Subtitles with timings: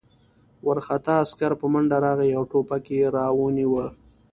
[0.65, 3.87] وارخطا عسکر په منډه راغی او ټوپک یې را ونیاوه